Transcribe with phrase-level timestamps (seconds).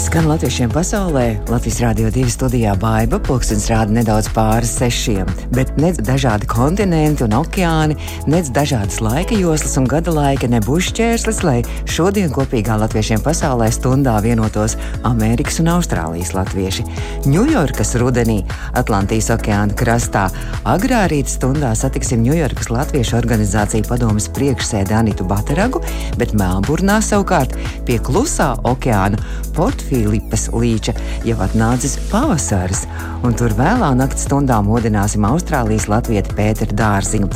[0.00, 3.18] Skan latviešiem pasaulē, Latvijas Rādio 2 studijā Baiva.
[3.20, 9.76] Pūkstens rāda nedaudz pāri sešiem, bet nec dažādi kontinenti un okeāni, nec dažādas laika joslas
[9.76, 16.32] un gada laika nebūs šķērslis, lai šodien kopīgā latviešiem pasaulē stundā vienotos Amerikas un Austrālijas
[16.32, 16.86] latvieši.
[17.28, 18.38] Ņujorkas rudenī
[18.80, 20.30] Atlantijas okeāna krastā
[20.64, 25.84] agrā rīta stundā satiksim Ņujorkas latviešu organizāciju padomas priekšsēdi Anitu Bateragu,
[26.16, 29.20] bet Melburnā savukārt pie klusā okeāna
[29.52, 30.94] portfeļa Filipas līča
[31.26, 32.84] jau atnācis pavasaris,
[33.26, 37.30] un tur vēlā naktas stundā modināsim Austrālijas latvieti Pēteru Dārziņu.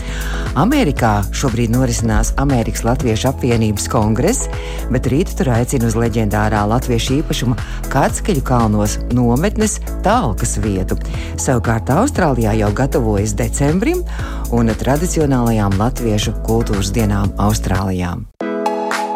[0.60, 4.46] Amerikā šobrīd norisinās Amerikas Latviešu apvienības kongress,
[4.95, 7.59] bet rīt tur aicina uz leģendārā latviešu īpašuma
[7.92, 10.98] Kādskeļu kalnos nometnes talkas vietu.
[11.40, 14.04] Savukārt Austrālijā jau gatavojas decembrim
[14.54, 18.14] un tradicionālajām latviešu kultūras dienām Austrālijā.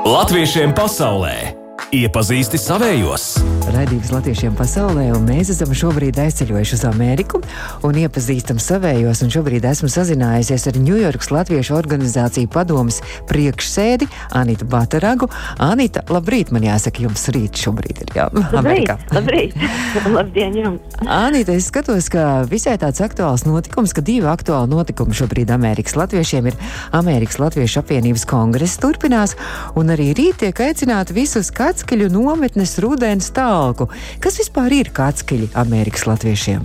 [0.09, 1.58] Latviešiem pasaulē!
[1.89, 3.39] Iepazīsti savējos!
[3.73, 7.39] Radījums Latviešiem pasaulē, un mēs esam šobrīd aizceļojuši uz Ameriku
[7.87, 9.23] un iepazīstam savējos.
[9.33, 12.99] Šobrīd esmu sazinājusies ar Ņujorkas Latviešu organizāciju padomus
[13.31, 15.31] priekšsēdi Anitu Bataragu.
[15.65, 19.57] Anita, labrīt, man jāsaka, jums rīt šobrīd ir jā, labrīt, labrīt.
[20.19, 20.99] Labdien jums!
[21.05, 26.51] Anita, es skatos, ka visai tāds aktuāls notikums, ka divi aktuāli notikumi šobrīd Amerikas latviešiem
[26.53, 26.61] ir
[26.97, 29.37] Amerikas Latviešu apvienības kongress turpinās,
[29.79, 33.91] un arī rīt tiek aicināti visus kāds Kādskeļu nometnes rudens talku.
[34.25, 36.63] Kas vispār ir kādskeļi Amerikas latviešiem?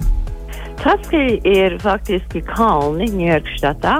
[0.79, 3.95] Kādskeļi ir faktiski kalni Ņujorkas štatā.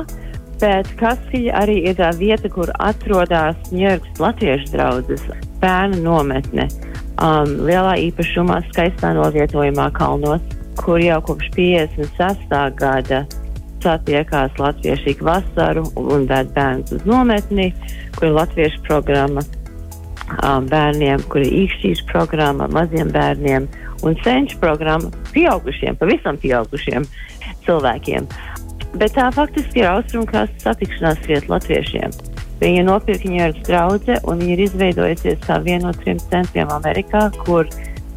[0.62, 5.26] Bet Kaskija arī ir tā vieta, kur atrodas Ņujorkas latviešu draugs
[5.60, 6.70] bērnu nometne.
[7.20, 10.46] Um, lielā īpašumā, skaistā novietojumā kalnos,
[10.80, 12.56] kur jau kopš 56.
[12.80, 13.26] gada
[13.84, 17.74] satiekās latvieši ik vasaru un ved bērnus uz nometni,
[18.16, 19.44] kur ir latviešu programma
[20.70, 23.68] bērniem, kur ir īkšķīs programma maziem bērniem
[24.04, 27.08] un senču programma pieaugušiem, pavisam pieaugušiem
[27.66, 28.28] cilvēkiem.
[29.00, 32.14] Bet tā faktiski ir austrumkrasta satikšanās vieta latviešiem.
[32.62, 37.68] Viņa nopirka Ņujorkas draugu un viņa ir izveidojusies kā viena no trim centriem Amerikā, kur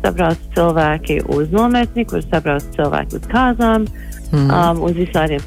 [0.05, 3.89] sabrauc cilvēki uz nometni, kur sabrauc cilvēki uz kāzām,
[4.33, 4.51] mm.
[4.51, 5.43] um, uz visādiem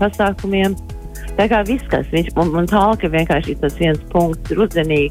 [0.00, 0.76] pasākumiem.
[1.38, 5.06] Tā kā viss, kas viņš man, man tālāk ir vienkārši tas viens punkts rudenī,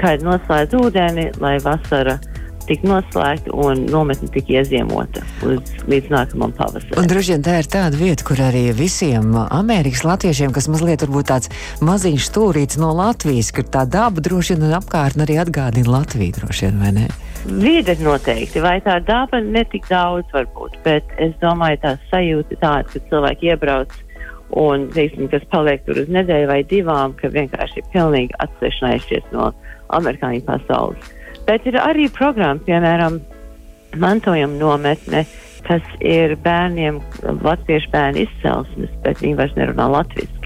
[0.00, 2.18] kad noslēdz ūdeni, lai vasara
[2.68, 6.96] tika noslēgta un nometne tika ieziemota uz, līdz nākamajam pavasarim.
[7.00, 11.30] Un droši vien tā ir tāda vieta, kur arī visiem Amerikas latviešiem, kas mazliet varbūt
[11.30, 11.52] tāds
[11.84, 16.82] maziņš stūrīts no Latvijas, kur tā daba droši vien apkārtnē arī atgādina Latviju, droši vien,
[16.82, 17.08] vai ne?
[17.48, 23.04] Vide noteikti, vai tā daba netik daudz varbūt, bet es domāju, tā sajūta tāda, ka
[23.08, 23.94] cilvēki iebrauc
[24.56, 29.50] un, teiksim, kas paliek tur uz nedēļu vai divām, ka vienkārši ir pilnīgi atsevišķinājušies no
[29.98, 31.12] amerikāņu pasaules.
[31.48, 33.20] Bet ir arī programma, piemēram,
[33.96, 35.24] mantojuma nometne,
[35.68, 37.00] kas ir bērniem,
[37.44, 40.38] latviešu bērnu izcelsmes, bet viņi vairs nerunā latviešu.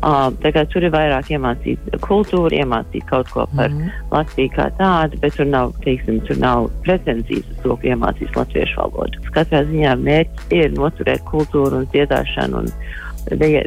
[0.00, 0.30] Uh,
[0.72, 3.90] tur ir vairāk iemācīt kultūru, iemācīt kaut ko par mm -hmm.
[4.10, 8.80] Latviju kā tādu, bet tur nav, teiksim, tur nav pretenzijas uz to, ka iemācīs latviešu
[8.80, 9.20] valodu.
[9.34, 12.72] Katrā ziņā mērķis ir noturēt kultūru un dziedāšanu un,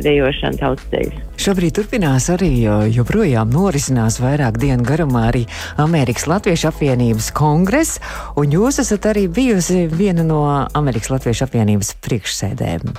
[0.04, 1.14] dejošana tautsdejas.
[1.44, 2.52] Šobrīd turpinās arī
[2.94, 5.44] joprojām norisinās vairāk dienu garumā arī
[5.82, 8.00] Amerikas Latviešu apvienības kongress,
[8.40, 10.44] un jūs esat arī bijusi viena no
[10.74, 12.94] Amerikas Latviešu apvienības priekšsēdēm.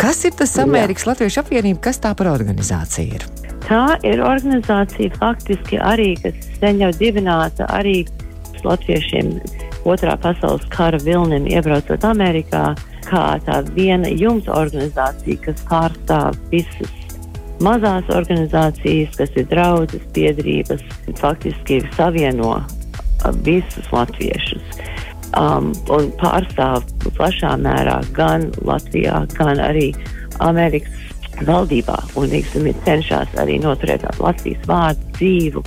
[0.00, 1.12] Kas ir tas Amerikas Jā.
[1.12, 3.26] Latviešu apvienība, kas tā par organizāciju ir?
[3.66, 8.02] Tā ir organizācija faktiski arī, kas sen jau dibināta arī
[8.64, 9.36] latviešiem
[9.88, 12.74] otrā pasaules kara vilnim iebraucot Amerikā
[13.10, 16.96] kā tā viena jumta organizācija, kas pārstāv visas
[17.60, 20.84] mazās organizācijas, kas ir draudzes, biedrības,
[21.20, 22.60] faktiski savieno
[23.44, 24.80] visus latviešus.
[25.38, 29.92] Um, un pārstāv plašā mērā gan Latvijā, gan arī
[30.42, 31.98] Amerikas valdībā.
[32.18, 35.62] Un teiksim, cenšas arī noturēt Latvijas vārdu dzīvu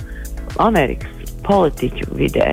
[0.60, 2.52] Amerikas politiķu vidē.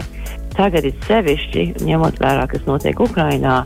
[0.56, 3.62] Tagad ir sevišķi, ņemot vērā, kas notiek Ukrajinā,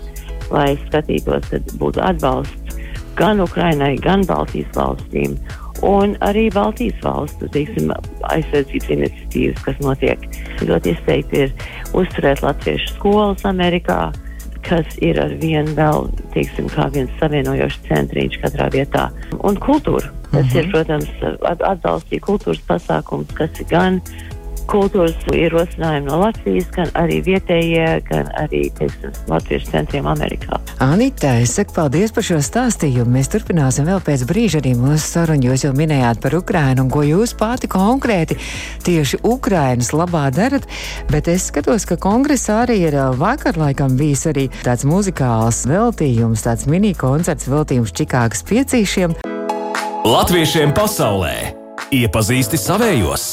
[0.52, 2.66] lai skatītos, ka būtu atbalsts
[3.16, 5.38] gan Ukrainai, gan Baltijas valstīm.
[5.86, 7.92] Un arī Baltijas valstu teiksim,
[8.32, 10.28] aizsardzības iniciatīvas, kas notiek.
[10.64, 11.56] Ļoti izteikti ir
[11.98, 14.00] uzturēt latviešu skolas Amerikā,
[14.66, 19.10] kas ir ar vienu vēl, teiksim, kā viens savienojošs centriņš katrā vietā.
[19.44, 20.10] Un kultūra.
[20.32, 20.58] Tas mm -hmm.
[20.60, 21.10] ir, protams,
[21.70, 24.02] atbalstīt kultūras pasākums, kas ir gan
[24.70, 30.60] kultūras ierosinājumi no Latvijas, gan arī vietējie, gan arī teiksim, Latvijas centriem Amerikā.
[30.84, 33.14] Anita, es saku paldies par šo stāstījumu.
[33.16, 35.50] Mēs turpināsim vēl pēc brīža arī mūsu sarunu.
[35.52, 38.38] Jūs jau minējāt par Ukrainu un ko jūs pati konkrēti
[38.86, 40.68] tieši Ukrainas labā darat,
[41.12, 46.70] bet es skatos, ka kongresā arī ir vakar laikam bijis arī tāds muzikāls veltījums, tāds
[46.70, 49.16] mini koncerts veltījums Čikāgas piecīšiem.
[50.06, 51.36] Latviešiem pasaulē
[51.96, 53.32] iepazīsti savējos!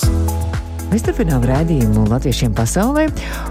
[0.93, 3.07] Mēs turpinām rādījumu Latviešiem pasaulē,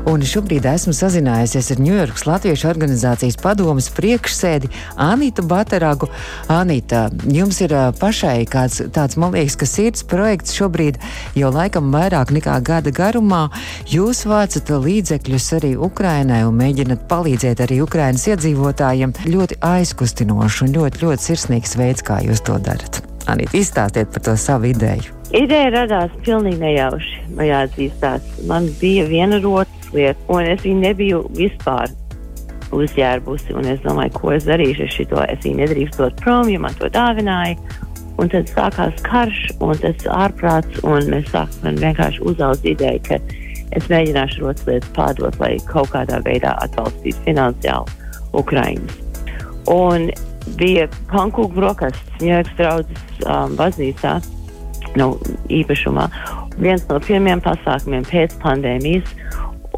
[0.05, 4.67] un šobrīd esmu sazinājusies ar Ņujorkas Latviešu organizācijas padomas priekšsēdi
[5.01, 6.05] Anītu Bateragu.
[6.53, 10.99] Anīta, jums ir pašai kāds tāds, man liekas, ka sirds projekts šobrīd
[11.33, 13.47] jau laikam vairāk nekā gada garumā.
[13.89, 19.15] Jūs vācat līdzekļus arī Ukrainai un mēģinat palīdzēt arī Ukrainas iedzīvotājiem.
[19.33, 23.01] Ļoti aizkustinoši un ļoti, ļoti sirsnīgs veids, kā jūs to darat.
[23.33, 25.20] Anīt, izstāstiet par to savu ideju.
[25.31, 27.21] Ideja radās pilnīgi nejauši.
[27.37, 31.93] Man jāatzīstās, man bija viena rotas lieta, un es viņu nebiju vispār
[32.75, 33.55] uzģērbusi.
[33.71, 35.21] Es domāju, ko es darīšu ar šo.
[35.31, 37.55] Es viņu nedrīkstu dot prom, jo man to dāvināja.
[38.19, 43.21] Un tad sākās karš, un tas ārprāts, un mēs sākām vienkārši uzaugt ideju, ka
[43.79, 48.99] es mēģināšu rotas lietas pārdot, lai kaut kādā veidā atbalstītu finansiāli Ukraiņus.
[49.71, 50.11] Un
[50.59, 54.19] bija pankūku brokastis Ņujorkas draudzes um, baznīcā
[54.99, 55.13] nu,
[55.51, 56.07] īpašumā.
[56.61, 59.15] Viens no pirmajiem pasākumiem pēc pandēmijas.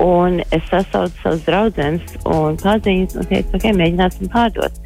[0.04, 4.80] Un es sasaucu savus draugus un paziņas un teicu, ok, mēģināsim pārdot.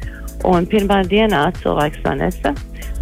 [0.46, 2.52] Un pirmā dienā cilvēks sanesa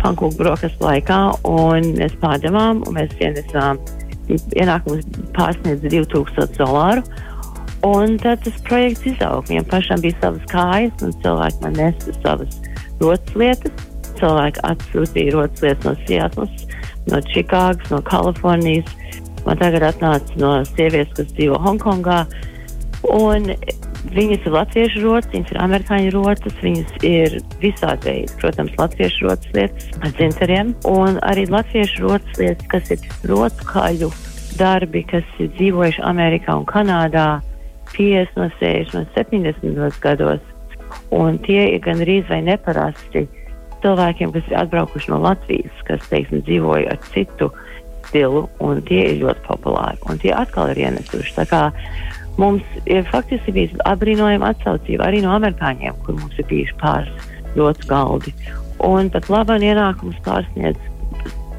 [0.01, 1.19] pankūku brokastu laikā,
[1.51, 3.81] un mēs pārdevām, un mēs ienesām
[4.29, 5.05] ienākumus
[5.37, 7.05] pārsniedz 2000 dolāru.
[7.87, 9.45] Un tad tas projekts izauga.
[9.51, 12.57] Viņam pašam bija savas kājas, un cilvēki man nesa savas
[13.03, 13.85] rotas lietas.
[14.17, 16.66] Cilvēki atsūtīja rotas lietas no Seattles,
[17.11, 18.91] no Čikāgas, no Kalifornijas.
[19.47, 22.25] Man tagad atnāca no sievietes, kas dzīvo Hongkongā.
[23.15, 23.53] Un
[24.15, 28.39] viņas ir latviešu rotas, viņas ir amerikāņu rotas, viņas ir visādi veidi.
[28.41, 34.11] Protams, latviešu rotas lietas ar dzinteriem, un arī latviešu rotas lietas, kas ir rotkaļu
[34.59, 37.29] darbi, kas ir dzīvojuši Amerikā un Kanādā
[37.95, 40.53] 50, no 60, no 70 gados.
[41.15, 43.27] Un tie ir gan rīz vai neparasti
[43.85, 47.51] cilvēkiem, kas ir atbraukuši no Latvijas, kas, teiksim, dzīvoja ar citu
[48.07, 51.47] stilu, un tie ir ļoti populāri, un tie atkal ir ienesuši.
[52.37, 57.89] Mums ir faktiski bijis apbrīnojama atsaucība arī no amerikāņiem, kur mums ir bijuši pāris ļoti
[57.89, 58.35] galdi.
[58.85, 60.77] Un pat labāk ienākums pārsniedz,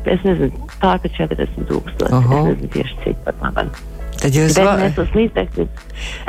[0.06, 2.14] es nezinu, pār 40 tūkstoši.
[2.14, 3.82] Es nezinu tieši cik pat labāk.
[4.22, 4.84] Tad jūs varat.
[4.84, 5.02] Mēs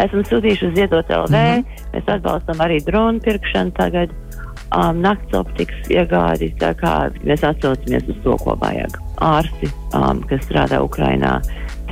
[0.05, 1.29] esam sūtījuši uz Ziedot LV.
[1.29, 1.85] Mm -hmm.
[1.93, 4.13] Mēs atbalstam arī dronu pirkšanu tagad
[4.77, 6.51] um, nakts optikas iegādi.
[7.25, 8.99] Mēs atsaucamies uz to, ko vajag.
[9.25, 11.39] Ārsti, um, kas strādā Ukrajinā,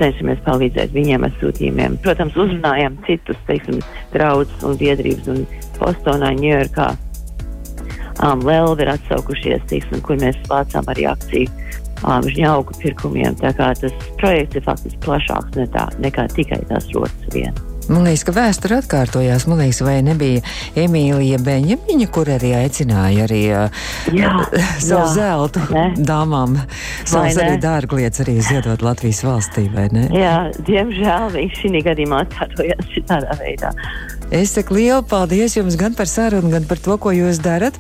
[0.00, 1.98] cenšamies palīdzēt viņiem ar sūtījumiem.
[2.04, 3.80] Protams, uzrunājam citus, teiksim,
[4.14, 5.44] draugus un biedrības un
[5.80, 6.92] Bostonā, Ņujorkā.
[8.24, 11.50] Um, Lelvi ir atsaukušies, teiksim, kur mēs vācām arī akciju
[12.04, 13.36] um, žņaugu pirkumiem.
[13.42, 17.65] Tā kā tas projekts ir faktiski plašāks ne tā, nekā tikai tās rotas viena.
[17.86, 19.46] Man liekas, ka vēsture atkārtojās.
[19.50, 20.42] Man liekas, vai nebija
[20.78, 23.62] Emīlija Beņemiņa, kur arī aicināja arī jā,
[24.88, 25.86] savu jā, zeltu ne?
[26.08, 26.58] dāmām,
[27.06, 30.08] savas arī dārglietas arī ziedot Latvijas valstī, vai ne?
[30.14, 30.36] Jā,
[30.66, 33.72] diemžēl viņš šī gadījumā atkārtojās šitādā veidā.
[34.34, 37.76] Es saku lielu paldies jums gan par sarunu, gan par to, ko jūs darat.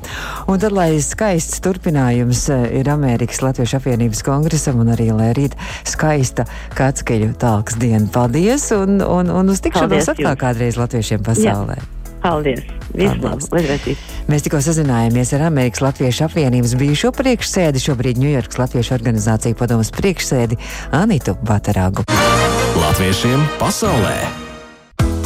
[0.46, 5.56] Un tad, lai skaists turpinājums eh, ir Amerikas Latviešu apvienības kongresam un arī, lai rīt
[5.88, 6.46] skaista
[6.78, 8.06] Katskeļu talks diena.
[8.14, 11.80] Paldies un, un, un uz tikšanos atkal kādreiz Latviešiem pasaulē.
[11.80, 11.92] Jā.
[12.22, 12.62] Paldies!
[12.96, 13.90] Vislabāk!
[14.30, 20.58] Mēs tikko sazinājāmies ar Amerikas Latviešu apvienības bijušo priekšsēdi, šobrīd Ņujorkas Latviešu organizāciju padomas priekšsēdi
[20.96, 22.06] Anitu Batarāgu.
[22.80, 24.45] Latviešiem pasaulē!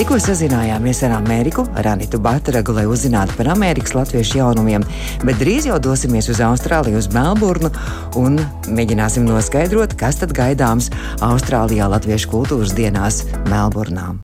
[0.00, 4.86] Tikko sazinājāmies ar Ameriku, ar Anitu Batragu, lai uzzinātu par Amerikas latviešu jaunumiem,
[5.28, 7.68] bet drīz jau dosimies uz Austrāliju, uz Melburnu
[8.16, 8.38] un
[8.72, 10.88] mēģināsim noskaidrot, kas tad gaidāms
[11.20, 14.14] Austrālijā Latviešu kultūras dienās Melburnā.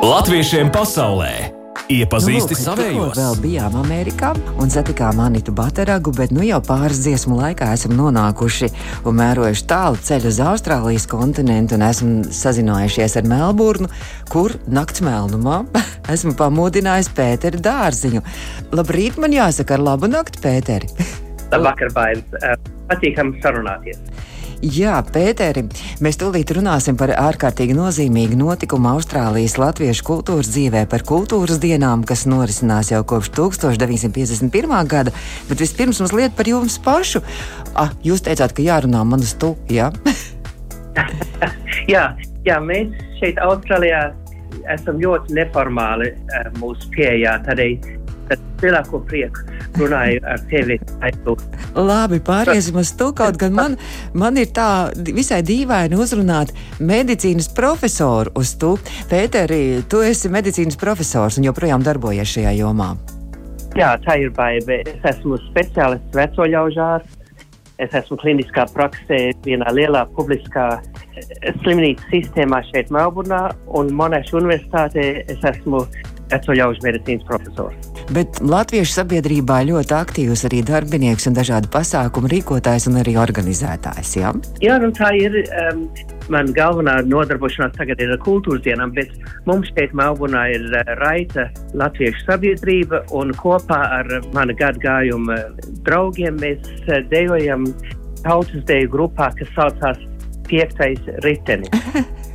[0.00, 1.55] Latviešiem pasaulē!
[1.86, 3.14] Iepazīsti nu, savējos.
[3.14, 8.72] Vēl bijām Amerikā un satikām Anitu Bateragu, bet nu jau pāris dziesmu laikā esam nonākuši
[9.06, 13.86] un mērojuši tālu ceļu uz Austrālijas kontinentu un esam sazinājušies ar Melburnu,
[14.32, 15.60] kur nakts melnumā
[16.14, 18.24] esmu pamodinājis Pēteri Dārziņu.
[18.74, 20.90] Labrīt, man jāsaka ar labu nakti, Pēteri!
[21.54, 22.66] Labvakar, Baids!
[22.90, 24.02] Patīkam sarunāties!
[24.64, 25.66] Jā, Pēteri,
[26.00, 32.24] mēs tūlīt runāsim par ārkārtīgi nozīmīgu notikumu Austrālijas latviešu kultūras dzīvē, par kultūras dienām, kas
[32.30, 34.72] norisinās jau kopš 1951.
[34.88, 35.12] gada.
[35.50, 37.20] Bet vispirms mums lieta par jums pašu.
[37.76, 39.90] Ah, jūs teicāt, ka jārunā man uz tu, jā?
[41.92, 42.06] Jā,
[42.46, 44.08] jā, mēs šeit Austrālijā
[44.72, 47.36] esam ļoti neformāli uh, mūsu pieejā.
[47.44, 47.76] Tādēļ
[48.30, 49.44] tad lielāko prieku
[49.80, 50.78] runāju ar tevi.
[51.76, 53.10] Labi, pāriesim uz to.
[53.16, 53.76] Kaut gan man,
[54.14, 58.76] man ir tā visai dīvaini uzrunāt medicīnas profesoru uz to.
[59.10, 62.94] Pēteri, tu esi medicīnas profesors un joprojām darbojies šajā jomā.
[63.76, 64.80] Jā, tā ir baigta.
[64.88, 67.22] Es esmu speciālists veco ļaužu ārsts.
[67.76, 70.78] Es esmu kliniskā praksē vienā lielā publiskā
[71.60, 73.42] slimnīcas sistēmā šeit, Melburnā,
[73.76, 75.84] un Monašu universitātē es esmu
[76.32, 77.95] veco ļaužu medicīnas profesors.
[78.06, 84.12] Bet latviešu sabiedrībā ļoti aktīvs arī darbinieks un dažādu pasākumu rīkotājs un arī organizētājs.
[84.20, 84.30] Ja?
[84.62, 85.42] Jā, nu tā ir.
[85.64, 85.88] Um,
[86.26, 89.12] Man galvenā nodarbošanās tagad ir ar kultūras dienām, bet
[89.46, 91.44] mums šeit Melburnā ir uh, raita
[91.78, 95.36] latviešu sabiedrība un kopā ar mani gadu gājumu
[95.86, 97.68] draugiem mēs uh, dejojam
[98.24, 100.02] tautas deju grupā, kas saucās
[100.50, 101.70] Piektais ritenis.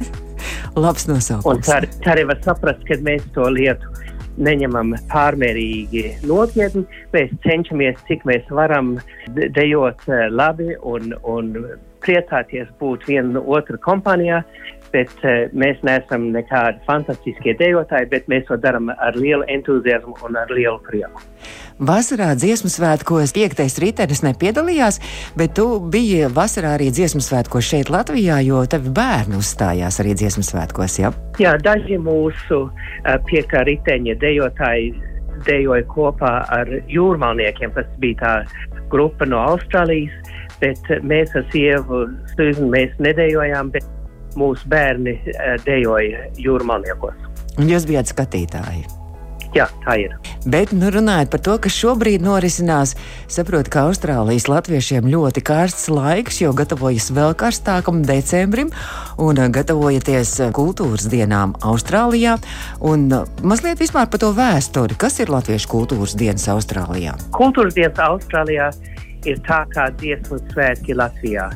[0.83, 1.67] Labs nosaukums.
[1.67, 3.91] Tā, tā arī var saprast, ka mēs to lietu
[4.37, 6.85] neņemam pārmērīgi nopietni.
[7.13, 8.95] Mēs cenšamies, cik mēs varam
[9.35, 11.53] dejot eh, labi un, un
[12.01, 14.41] priecāties būt viena otra kompānijā,
[14.93, 20.39] bet uh, mēs neesam nekādi fantastiskie dejotāji, bet mēs to darām ar lielu entuziasmu un
[20.39, 21.23] ar lielu prieku.
[21.81, 24.99] Vasarā dziesmu svētkos piektais ritenis nepiedalījās,
[25.39, 30.45] bet tu biji vasarā arī dziesmu svētkos šeit Latvijā, jo tavi bērni uzstājās arī dziesmu
[30.45, 31.13] svētkos, jā?
[31.41, 34.91] Jā, daži mūsu uh, piekā riteņa dejotāji
[35.47, 38.33] dejoja kopā ar jūrmalniekiem, kas bija tā
[38.91, 40.13] grupa no Austrālijas,
[40.61, 42.03] bet mēs ar sievu
[42.35, 43.87] Susan mēs nedējojām, bet
[44.39, 47.29] mūsu bērni uh, dejoja jūrmalniekos.
[47.59, 48.87] Un jūs bijat skatītāji?
[49.51, 50.13] Jā, tā ir.
[50.47, 52.93] Bet, nu, runājot par to, kas šobrīd norisinās,
[53.27, 58.71] saprotu, ka Austrālijas latviešiem ļoti karsts laiks, jo gatavojas vēl karstākam decembrim
[59.19, 62.37] un uh, gatavojaties uh, kultūras dienām Austrālijā.
[62.79, 63.09] Un
[63.43, 67.17] mazliet vispār par to vēsturi, kas ir Latviešu kultūras dienas Austrālijā.
[67.35, 68.71] Kultūras dienas Austrālijā
[69.27, 71.49] ir tā kā dziesmu svētki Latvijā.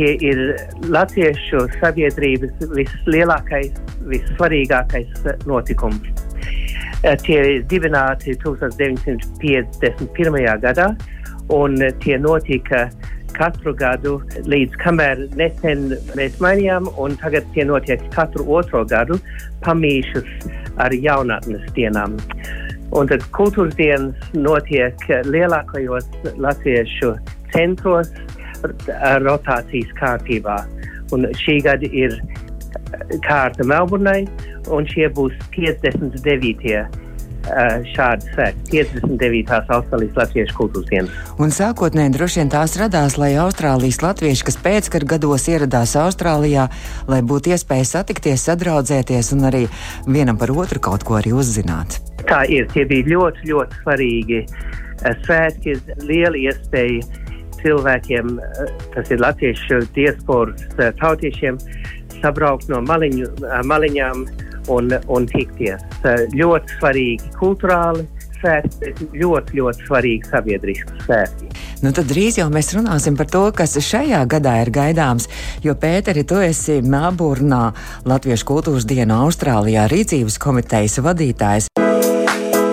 [0.00, 0.38] Tie ir
[0.88, 3.68] latviešu sabiedrības vislielākais,
[4.08, 5.12] vissvarīgākais
[5.44, 6.00] notikums.
[7.04, 10.56] Eh, tie ir dibināti 1951.
[10.62, 10.96] gadā,
[11.52, 12.88] un tie notika
[13.36, 19.20] katru gadu līdz kamēr nesen mēs mainījām, un tagad tie notiek katru otro gadu
[19.66, 20.24] pamīšus
[20.80, 22.16] ar jaunatnes dienām.
[22.96, 24.96] Un tad kultūras dienas notiek
[25.28, 26.08] lielākajos
[26.40, 27.20] latviešu
[27.52, 28.08] centros
[29.24, 30.60] rotācijas kārtībā.
[31.14, 32.16] Un šī gada ir
[33.26, 34.24] kārta Melburnai,
[34.70, 36.98] un šie būs 59.
[37.40, 39.70] Uh, šādi svētki, 59.
[39.72, 41.14] Austrālijas Latviešu kultūras dienas.
[41.40, 46.66] Un sākotnēji droši vien tās radās, lai Austrālijas latvieši, kas pēckara gados ieradās Austrālijā,
[47.08, 49.62] lai būtu iespēja satikties, sadraudzēties un arī
[50.04, 51.96] vienam par otru kaut ko arī uzzināt.
[52.28, 57.08] Tā ir, tie bija ļoti, ļoti svarīgi uh, svētki, liela iespēja
[57.62, 58.36] cilvēkiem,
[58.94, 61.58] tas ir latviešu diasporas uh, tautiešiem,
[62.20, 63.28] sabraukt no maliņu,
[63.66, 64.24] maliņām
[64.68, 65.82] un, un tikties.
[66.36, 68.06] Ļoti svarīgi kultūrāli
[68.40, 71.50] svētki, ļoti, ļoti svarīgi sabiedriski svētki.
[71.84, 75.28] Nu, tad drīz jau mēs runāsim par to, kas šajā gadā ir gaidāms.
[75.64, 77.70] Jo, Pēteri, tu esi Melburnā
[78.08, 81.70] Latviešu kultūras dienu Austrālijā rīcības komitejas vadītājs.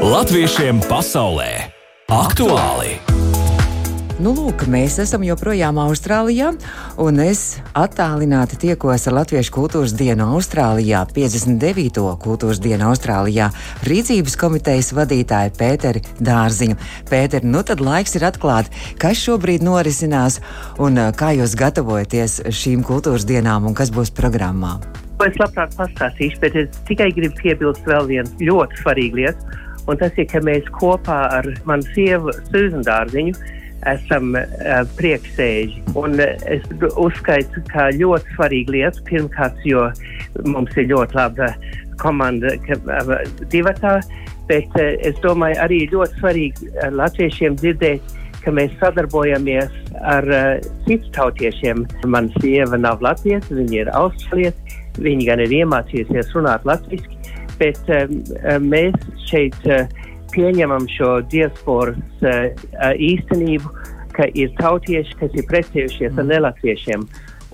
[0.08, 1.52] Latviešiem pasaulē
[2.08, 2.98] aktuāli!
[3.08, 3.17] aktuāli.
[4.18, 6.48] Nu, lūk, mēs esam joprojām Austrālijā,
[6.98, 12.02] un es attālināti tiekos ar Latviešu kultūras dienu Austrālijā, 59.
[12.24, 13.52] kultūras dienu Austrālijā,
[13.86, 16.80] rīcības komitejas vadītāju Pēteri Dārziņu.
[17.12, 20.40] Pēteri, nu tad laiks ir atklāt, kas šobrīd norisinās
[20.82, 24.80] un kā jūs gatavojaties šīm kultūras dienām un kas būs programmā.
[25.28, 30.18] Es labprāt pastāstīšu, bet es tikai gribu piebilst vēl vienu ļoti svarīgu lietu, un tas
[30.18, 33.38] ir, ka mēs kopā ar manu sievu Sūzanu Dārziņu
[33.86, 35.84] esam uh, priekšsēži.
[36.00, 36.66] Un uh, es
[36.98, 39.88] uzskaitu, ka ļoti svarīga lieta, pirmkārt, jo
[40.46, 41.52] mums ir ļoti laba
[42.02, 43.14] komanda uh,
[43.54, 43.98] divatā,
[44.50, 49.74] bet uh, es domāju, arī ļoti svarīgi uh, latviešiem dzirdēt, ka mēs sadarbojamies
[50.08, 50.50] ar uh,
[50.88, 51.86] citu tautiešiem.
[52.08, 57.18] Mana sieva nav latvieta, viņa ir australieta, viņa gan ir iemācījusies runāt latviski,
[57.58, 58.20] bet um,
[58.70, 58.96] mēs
[59.28, 59.86] šeit uh,
[60.38, 62.52] pieņemam šo diasporas uh,
[62.94, 63.74] īstenību,
[64.18, 66.22] ka ir tautieši, kas ir precējušies mm.
[66.22, 67.08] ar nelatviešiem.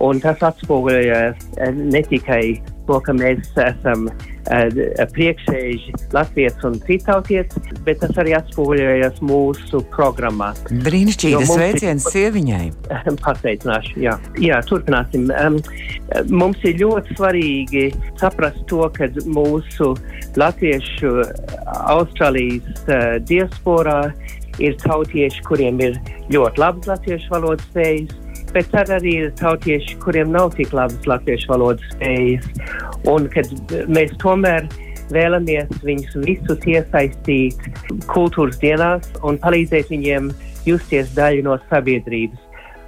[0.04, 1.44] Un tas atspoguļojas
[1.76, 9.20] ne tikai to, ka mēs esam uh, priekšēji latvieši un citautietis, bet tas arī atspoguļojas
[9.24, 10.52] mūsu programmā.
[10.86, 12.66] Brīnišķīgi, sveiciens sieviņai.
[13.24, 14.16] Pateicināšu, jā.
[14.42, 15.28] jā, turpināsim.
[15.38, 15.60] Um,
[16.32, 17.86] mums ir ļoti svarīgi
[18.20, 19.94] saprast to, ka mūsu
[20.40, 21.16] latviešu
[21.94, 24.00] Austrālijas uh, diasporā
[24.62, 25.96] ir tautieši, kuriem ir
[26.32, 28.14] ļoti labas latviešu valodas spējas,
[28.54, 32.48] bet tad arī ir tautieši, kuriem nav tik labas latviešu valodas spējas.
[33.10, 33.50] Un kad
[33.90, 34.68] mēs tomēr
[35.12, 37.68] vēlamies viņus visus iesaistīt
[38.10, 40.30] kultūras dienās un palīdzēt viņiem
[40.68, 42.40] justies daļu no sabiedrības.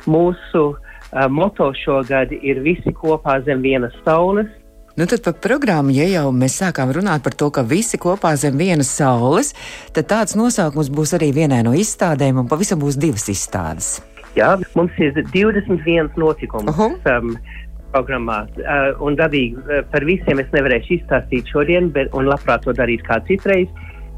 [0.06, 4.48] Mūsu uh, moto šogad ir visi kopā zem vienas saules.
[4.96, 8.56] Nu, tad par programmu, ja jau mēs sākām runāt par to, ka visi kopā zem
[8.56, 9.52] vienas saules,
[9.92, 13.98] tad tāds nosaukums būs arī vienai no izstādēm, un pavisam būs divas izstādes.
[14.36, 16.68] Jā, mums ir 21 notikums.
[16.68, 17.18] Uh -huh.
[17.18, 17.36] um,
[17.96, 18.44] programmā.
[18.60, 23.04] Uh, un dabīgi uh, par visiem es nevarēšu izstāstīt šodien, bet, un labprāt to darīt
[23.08, 23.68] kā citreiz.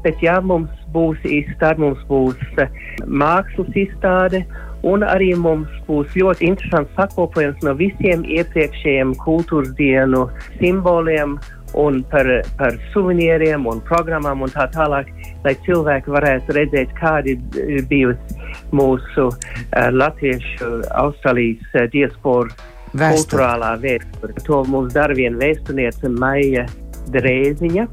[0.03, 2.67] Bet jā, mums būs izstāde, mums būs uh,
[3.05, 4.45] mākslas izstāde,
[4.87, 11.37] un arī mums būs ļoti interesants sakopojums no visiem iepriekšējiem kultūras dienu simboliem
[11.73, 15.11] un par, par suvenieriem un programmām un tā tālāk,
[15.45, 18.37] lai cilvēki varētu redzēt, kāda ir bijusi
[18.75, 22.55] mūsu uh, latviešu Austrālijas uh, diasporas
[22.93, 24.33] kultūrālā vēsture.
[24.47, 26.65] To mums dara viena vēsturniece Maija
[27.13, 27.85] Drēziņa.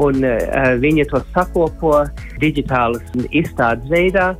[0.00, 1.98] Un uh, viņa to sakopo
[2.40, 4.32] digitālas izstādes veidā,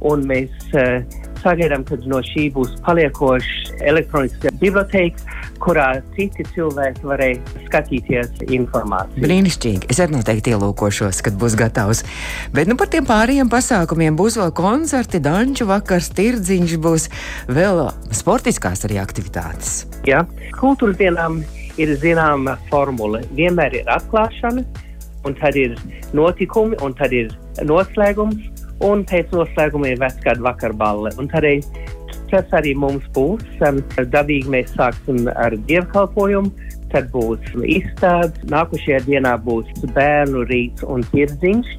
[0.00, 1.02] un mēs uh,
[1.44, 5.24] sagaidām, ka no šī būs paliekošs elektronisks bibliotēks,
[5.62, 9.24] kurā citi cilvēki varēs skatīties informāciju.
[9.24, 9.90] Brīnišķīgi.
[9.92, 12.04] Es arī noteikti ielūkošos, kad būs gatavs.
[12.54, 17.08] Bet nu, par tiem pārējiem pasākumiem būs vēl koncerti, danču vakars, tirdziņš, būs
[17.52, 17.84] vēl
[18.14, 19.84] sportiskās arī aktivitātes.
[20.08, 20.24] Jā,
[20.58, 21.42] kultūras dienām
[21.80, 23.22] ir zināma formula.
[23.36, 24.64] Vienmēr ir atklāšana,
[25.24, 25.78] un tad ir
[26.16, 27.32] notikumi, un tad ir
[27.64, 31.12] noslēgums un pēc noslēguma ir vecgada vakarballe.
[32.30, 33.44] Tas arī mums būs.
[33.62, 36.50] Um, dabīgi mēs sāksim ar dievkalpojumu,
[36.90, 41.74] tad būs izstādes, nākošajā dienā būs bērnu rīts un tirdziņš,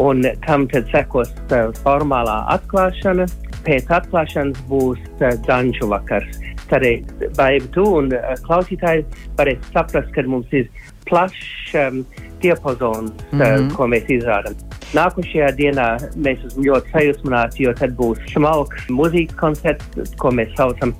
[0.00, 3.28] un tam tad sekos uh, formālā atklāšana.
[3.66, 6.40] Pēc atklāšanas būs uh, danču vakars.
[6.70, 9.04] Tādēļ baigi tu un uh, klausītāji
[9.38, 10.70] varēs saprast, ka mums ir
[11.10, 12.02] plašs um,
[12.42, 13.68] diapazons, mm -hmm.
[13.68, 14.75] uh, ko mēs izrādām.
[14.94, 20.94] Nākošajā dienā mēs esam ļoti sajūsmināti, jo tad būs smalks mūzikas koncerts, ko mēs saucam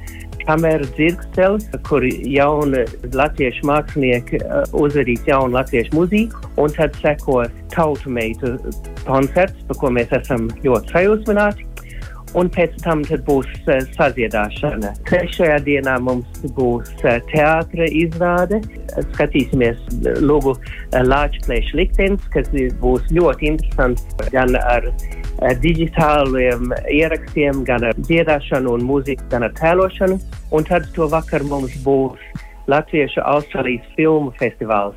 [0.47, 8.11] kameras dzirkstelis, kur jauni latviešu mākslinieki uh, uzvedīs jaunu latviešu mūziku, un tad sekos tautu
[8.11, 8.57] meitu
[9.07, 11.67] koncerts, par ko mēs esam ļoti sajūsmināti
[12.35, 14.95] un pēc tam būs uh, sadziedāšana.
[15.09, 18.61] Trešajā dienā mums būs uh, teātris izrāde.
[19.15, 22.51] Skatīsimies uh, Lūgu uh, Lāčplēša liktenis, kas
[22.83, 29.55] būs ļoti interesants gan ar uh, digitāliem ierakstiem, gan ar dziedāšanu un mūziku, gan ar
[29.61, 30.19] tēlošanu.
[30.57, 32.23] Un tad to vakar mums būs
[32.67, 34.97] Latviešu Austrālijas filmu festivāls,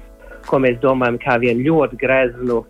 [0.49, 2.63] ko mēs domājam kā vienu ļoti greznu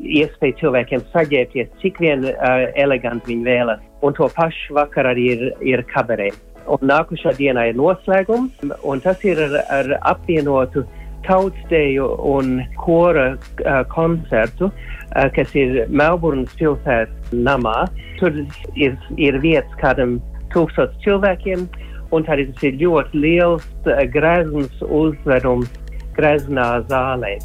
[0.00, 3.82] iespēju cilvēkiem saģērbties, cik vien uh, eleganti viņi vēlas.
[4.06, 6.30] Un to pašu vakar arī ir, ir kabarē.
[6.70, 10.84] Un nākošā dienā ir noslēgums, un tas ir ar, ar apvienotu
[11.26, 17.84] tautsteju un kora uh, koncertu, uh, kas ir Melburnas pilsētas namā.
[18.20, 18.42] Tur
[18.76, 20.18] ir, ir vietas kādam
[20.54, 21.68] tūkstots cilvēkiem,
[22.16, 25.70] un tas ir ļoti liels, uh, grezns uzvedums
[26.16, 27.36] greznā zālē.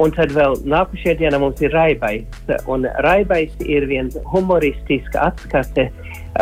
[0.00, 2.24] Un tad vēl nākošajā dienā mums ir raibais.
[2.70, 5.90] Un raibais ir viens humoristiska atskate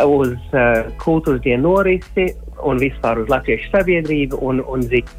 [0.05, 2.29] uz uh, kultūras dienu norisi
[2.63, 5.09] un vispār uz latviešu sabiedrību un, un zik.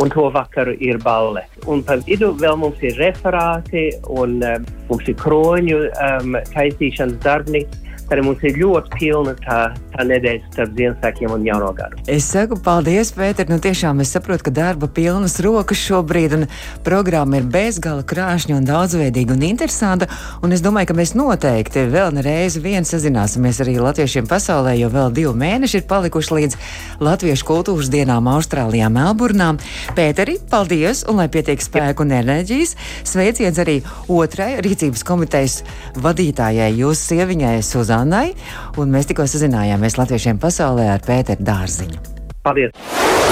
[0.00, 1.42] Un to vakaru ir balle.
[1.68, 7.91] Un pa vidu vēl mums ir referāti un um, mums ir kroņu um, taisīšanas darbnīca
[8.12, 9.58] arī mums ir ļoti pilna tā,
[9.94, 11.98] tā nedēļa starp Ziemassvētkiem un Jauno gadu.
[12.10, 13.48] Es saku paldies, Pēter.
[13.50, 16.46] Nu, tiešām es saprotu, ka darba pilnas rokas šobrīd, un
[16.86, 20.08] programma ir bezgala krāšņa un daudzveidīga un interesanta.
[20.44, 25.12] Un es domāju, ka mēs noteikti vēl reizi vien sazināsimies arī latviešiem pasaulē, jo vēl
[25.16, 26.58] divi mēneši ir palikuši līdz
[27.02, 29.52] Latviešu kultūras dienām Austrālijā, Melburnā.
[29.96, 32.76] Pēteri, paldies, un lai pietiek spēku un enerģijas,
[33.08, 33.80] sveiciens arī
[34.12, 35.60] otrai rīcības komitejas
[36.02, 38.01] vadītājai, jūsu sieviņai Suzanai.
[38.02, 38.32] Annai,
[38.80, 42.02] un mēs tikko sazinājāmies Latviešiem pasaulē ar Pēteru Dārziņu.
[42.42, 42.74] Paldies!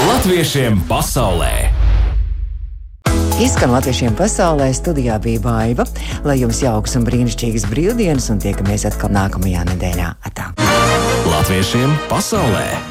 [0.07, 1.53] Latviešiem pasaulē!
[3.41, 5.87] Izskan latviešiem pasaulē, studijā bija baiva,
[6.27, 10.13] lai jums jauks un brīnišķīgas brīvdienas, un tiekamies atkal nākamajā nedēļā.
[10.29, 10.51] Atā.
[11.25, 12.90] Latviešiem pasaulē!